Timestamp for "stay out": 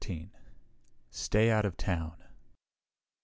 1.11-1.63